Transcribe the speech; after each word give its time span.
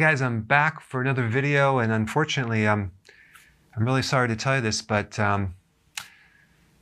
Guys, 0.00 0.22
I'm 0.22 0.40
back 0.40 0.80
for 0.80 1.02
another 1.02 1.28
video, 1.28 1.78
and 1.78 1.92
unfortunately, 1.92 2.66
um, 2.66 2.90
I'm 3.76 3.84
really 3.84 4.00
sorry 4.00 4.28
to 4.28 4.34
tell 4.34 4.56
you 4.56 4.62
this, 4.62 4.80
but 4.80 5.18
um, 5.18 5.54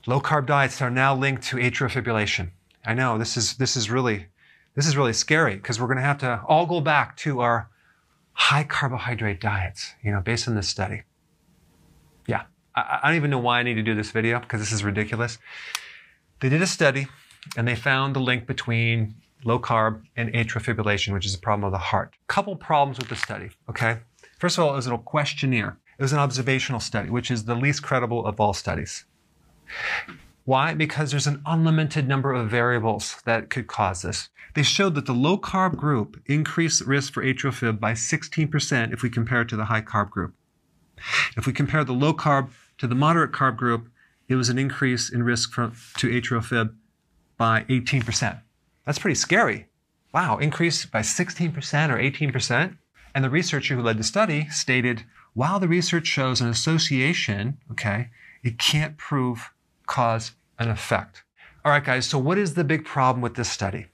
low 0.07 0.21
carb 0.21 0.47
diets 0.47 0.81
are 0.81 0.89
now 0.89 1.17
linked 1.17 1.43
to 1.49 1.57
atrial 1.57 1.91
fibrillation. 1.91 2.53
I 2.87 2.95
know 2.95 3.19
this 3.19 3.37
is 3.37 3.57
this 3.57 3.77
is 3.77 3.91
really 3.91 4.27
this 4.77 4.87
is 4.87 4.97
really 4.97 5.13
scary 5.13 5.57
because 5.57 5.81
we're 5.81 5.89
going 5.89 5.97
to 5.97 6.05
have 6.05 6.19
to 6.19 6.41
all 6.47 6.65
go 6.65 6.81
back 6.81 7.17
to 7.17 7.41
our 7.41 7.69
high 8.35 8.63
carbohydrate 8.63 9.41
diets, 9.41 9.95
you 10.01 10.13
know, 10.13 10.21
based 10.21 10.47
on 10.47 10.55
this 10.55 10.69
study. 10.69 11.03
Yeah, 12.29 12.45
I, 12.77 13.01
I 13.03 13.09
don't 13.09 13.17
even 13.17 13.31
know 13.31 13.41
why 13.41 13.59
I 13.59 13.65
need 13.65 13.75
to 13.75 13.83
do 13.83 13.97
this 13.97 14.13
video 14.13 14.39
because 14.39 14.61
this 14.61 14.71
is 14.71 14.85
ridiculous. 14.85 15.39
They 16.39 16.49
did 16.49 16.63
a 16.63 16.69
study 16.69 17.09
and 17.57 17.67
they 17.67 17.77
found 17.77 18.15
the 18.15 18.21
link 18.21 18.47
between 18.47 19.15
low 19.45 19.59
carb, 19.59 20.03
and 20.17 20.33
atrial 20.33 20.63
fibrillation, 20.63 21.13
which 21.13 21.27
is 21.27 21.35
a 21.35 21.39
problem 21.39 21.65
of 21.65 21.73
the 21.73 21.79
heart. 21.79 22.15
Couple 22.27 22.57
problems 22.57 22.99
with 22.99 23.09
the 23.09 23.17
study, 23.17 23.51
okay? 23.69 23.99
First 24.39 24.59
of 24.59 24.65
all, 24.65 24.73
it 24.73 24.77
was 24.77 24.87
a 24.87 24.99
questionnaire. 24.99 25.79
It 25.99 26.03
was 26.03 26.13
an 26.13 26.19
observational 26.19 26.81
study, 26.81 27.11
which 27.11 27.31
is 27.31 27.45
the 27.45 27.55
least 27.55 27.83
credible 27.83 28.25
of 28.27 28.41
all 28.41 28.53
studies. 28.53 29.05
Why? 30.45 30.75
Because 30.75 31.11
there's 31.11 31.27
an 31.27 31.43
unlimited 31.45 32.09
number 32.09 32.33
of 32.33 32.49
variables 32.49 33.21
that 33.25 33.51
could 33.51 33.67
cause 33.67 34.03
this. 34.03 34.29
They 34.55 34.63
showed 34.63 34.95
that 34.95 35.07
the 35.07 35.13
low 35.13 35.37
carb 35.39 35.77
group 35.77 36.21
increased 36.27 36.83
risk 36.83 37.13
for 37.13 37.23
atrial 37.23 37.53
fib 37.53 37.79
by 37.79 37.93
16% 37.93 38.93
if 38.93 39.03
we 39.03 39.11
compare 39.11 39.43
it 39.43 39.49
to 39.49 39.57
the 39.57 39.67
high 39.67 39.83
carb 39.83 40.11
group. 40.11 40.35
If 41.37 41.47
we 41.47 41.53
compare 41.53 41.85
the 41.85 41.93
low 41.93 42.15
carb 42.15 42.51
to 42.79 42.87
the 42.87 42.95
moderate 42.95 43.33
carb 43.33 43.57
group, 43.57 43.89
it 44.27 44.37
was 44.37 44.49
an 44.49 44.59
increase 44.59 45.11
in 45.11 45.23
risk 45.23 45.53
from, 45.53 45.75
to 45.99 46.09
atrial 46.09 46.45
fib 46.45 46.75
by 47.39 47.63
18%. 47.71 48.41
That's 48.85 48.99
pretty 48.99 49.15
scary. 49.15 49.69
Wow, 50.13 50.37
increased 50.39 50.91
by 50.91 51.01
16% 51.01 51.55
or 51.91 51.99
18%. 51.99 52.77
And 53.15 53.25
the 53.25 53.31
researcher 53.31 53.75
who 53.75 53.83
led 53.83 53.99
the 53.99 54.05
study 54.05 54.49
stated, 54.51 55.05
while 55.33 55.59
the 55.59 55.69
research 55.69 56.07
shows 56.07 56.41
an 56.41 56.49
association, 56.49 57.59
okay, 57.71 58.11
it 58.43 58.59
can't 58.59 58.97
prove 58.99 59.51
cause 59.87 60.33
and 60.59 60.69
effect. 60.71 61.23
All 61.65 61.73
right, 61.73 61.85
guys, 61.85 62.07
so 62.07 62.19
what 62.19 62.39
is 62.39 62.55
the 62.55 62.65
big 62.65 62.85
problem 62.85 63.23
with 63.23 63.35
this 63.35 63.51
study? 63.51 63.87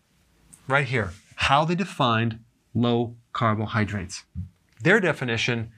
Right 0.67 0.87
here, 0.87 1.13
how 1.37 1.65
they 1.65 1.75
defined 1.75 2.41
low 2.75 3.17
carbohydrates. 3.33 4.25
Their 4.83 5.01
definition 5.01 5.71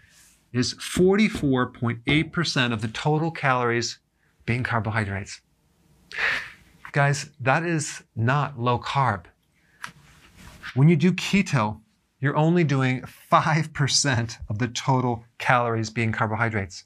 is 0.53 0.75
44.8% 0.75 2.73
of 2.73 2.81
the 2.81 2.89
total 2.89 3.31
calories 3.31 3.99
being 4.45 4.63
carbohydrates. 4.63 5.41
Guys, 6.93 7.31
that 7.41 7.65
is 7.65 8.03
not 8.15 8.59
low 8.59 8.79
carb. 8.79 9.25
When 10.75 10.89
you 10.89 10.97
do 10.97 11.13
keto, 11.13 11.81
you're 12.21 12.37
only 12.37 12.65
doing 12.65 13.03
5% 13.31 14.37
of 14.49 14.59
the 14.59 14.69
total 14.69 15.25
calories 15.39 15.91
being 15.91 16.13
carbohydrates. 16.13 16.85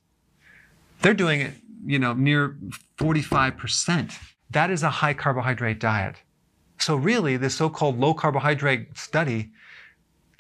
They're 1.03 1.15
doing 1.15 1.41
it, 1.41 1.55
you 1.85 1.99
know, 1.99 2.13
near 2.13 2.59
45%. 2.99 4.13
That 4.51 4.71
is 4.71 4.83
a 4.83 4.91
high 4.91 5.15
carbohydrate 5.15 5.81
diet. 5.81 6.17
So 6.79 6.97
really, 6.97 7.37
this 7.37 7.55
so-called 7.55 7.99
low 7.99 8.15
carbohydrate 8.15 8.97
study 8.97 9.51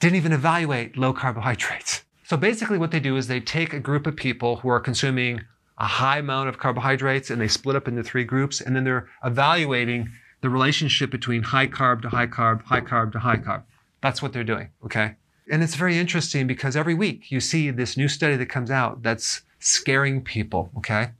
didn't 0.00 0.16
even 0.16 0.32
evaluate 0.32 0.96
low 0.96 1.12
carbohydrates. 1.12 2.02
So 2.24 2.36
basically 2.36 2.78
what 2.78 2.90
they 2.90 3.00
do 3.00 3.16
is 3.16 3.26
they 3.26 3.40
take 3.40 3.72
a 3.72 3.80
group 3.80 4.06
of 4.06 4.16
people 4.16 4.56
who 4.56 4.68
are 4.68 4.80
consuming 4.80 5.42
a 5.80 5.86
high 5.86 6.18
amount 6.18 6.48
of 6.48 6.58
carbohydrates 6.58 7.30
and 7.30 7.40
they 7.40 7.48
split 7.48 7.74
up 7.74 7.88
into 7.88 8.02
three 8.02 8.24
groups 8.24 8.60
and 8.60 8.76
then 8.76 8.84
they're 8.84 9.08
evaluating 9.24 10.10
the 10.42 10.50
relationship 10.50 11.10
between 11.10 11.42
high 11.42 11.66
carb 11.66 12.02
to 12.02 12.10
high 12.10 12.26
carb, 12.26 12.62
high 12.64 12.82
carb 12.82 13.12
to 13.12 13.18
high 13.18 13.36
carb. 13.36 13.62
That's 14.02 14.20
what 14.20 14.32
they're 14.32 14.44
doing, 14.44 14.68
okay? 14.84 15.16
And 15.50 15.62
it's 15.62 15.74
very 15.74 15.98
interesting 15.98 16.46
because 16.46 16.76
every 16.76 16.94
week 16.94 17.30
you 17.32 17.40
see 17.40 17.70
this 17.70 17.96
new 17.96 18.08
study 18.08 18.36
that 18.36 18.46
comes 18.46 18.70
out 18.70 19.02
that's 19.02 19.40
scaring 19.58 20.22
people, 20.22 20.70
okay? 20.76 21.10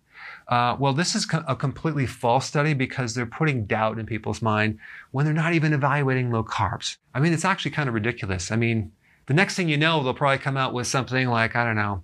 Uh, 0.47 0.77
well, 0.79 0.93
this 0.93 1.15
is 1.15 1.27
a 1.49 1.57
completely 1.57 2.07
false 2.07 2.47
study 2.47 2.75
because 2.75 3.15
they're 3.15 3.25
putting 3.25 3.65
doubt 3.65 3.99
in 3.99 4.05
people's 4.07 4.43
mind 4.43 4.79
when 5.11 5.25
they're 5.25 5.35
not 5.35 5.55
even 5.55 5.73
evaluating 5.73 6.31
low 6.31 6.45
carbs. 6.45 6.97
I 7.15 7.21
mean, 7.21 7.33
it's 7.33 7.45
actually 7.45 7.71
kind 7.71 7.89
of 7.89 7.95
ridiculous. 7.95 8.51
I 8.51 8.57
mean, 8.57 8.93
the 9.27 9.35
next 9.35 9.55
thing 9.55 9.69
you 9.69 9.77
know, 9.77 10.03
they'll 10.03 10.13
probably 10.13 10.39
come 10.39 10.57
out 10.57 10.75
with 10.75 10.87
something 10.87 11.29
like, 11.29 11.55
I 11.55 11.65
don't 11.65 11.77
know, 11.77 12.03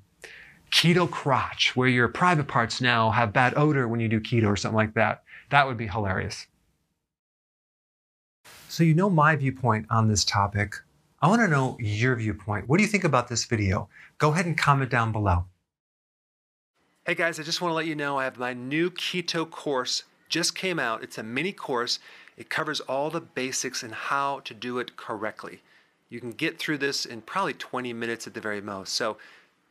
keto 0.76 1.10
crotch, 1.10 1.74
where 1.74 1.88
your 1.88 2.06
private 2.06 2.46
parts 2.46 2.82
now 2.82 3.10
have 3.10 3.32
bad 3.32 3.54
odor 3.56 3.88
when 3.88 3.98
you 3.98 4.08
do 4.08 4.20
keto 4.20 4.46
or 4.46 4.56
something 4.56 4.76
like 4.76 4.92
that. 4.92 5.22
That 5.48 5.66
would 5.66 5.78
be 5.78 5.86
hilarious. 5.86 6.46
So, 8.68 8.84
you 8.84 8.92
know 8.92 9.08
my 9.08 9.36
viewpoint 9.36 9.86
on 9.88 10.06
this 10.06 10.22
topic. 10.22 10.74
I 11.22 11.28
want 11.28 11.40
to 11.40 11.48
know 11.48 11.78
your 11.80 12.14
viewpoint. 12.14 12.68
What 12.68 12.76
do 12.76 12.82
you 12.82 12.90
think 12.90 13.04
about 13.04 13.28
this 13.28 13.46
video? 13.46 13.88
Go 14.18 14.32
ahead 14.32 14.44
and 14.44 14.58
comment 14.58 14.90
down 14.90 15.12
below. 15.12 15.46
Hey 17.06 17.14
guys, 17.14 17.40
I 17.40 17.42
just 17.42 17.62
want 17.62 17.70
to 17.70 17.76
let 17.76 17.86
you 17.86 17.94
know 17.94 18.18
I 18.18 18.24
have 18.24 18.36
my 18.36 18.52
new 18.52 18.90
keto 18.90 19.48
course 19.48 20.02
just 20.28 20.54
came 20.54 20.78
out. 20.78 21.02
It's 21.02 21.16
a 21.16 21.22
mini 21.22 21.52
course. 21.52 22.00
It 22.36 22.50
covers 22.50 22.80
all 22.80 23.08
the 23.08 23.20
basics 23.20 23.82
and 23.82 23.94
how 23.94 24.40
to 24.40 24.52
do 24.52 24.78
it 24.78 24.96
correctly. 24.96 25.62
You 26.10 26.20
can 26.20 26.32
get 26.32 26.58
through 26.58 26.78
this 26.78 27.06
in 27.06 27.22
probably 27.22 27.54
20 27.54 27.94
minutes 27.94 28.26
at 28.26 28.34
the 28.34 28.40
very 28.40 28.60
most. 28.60 28.92
So 28.92 29.16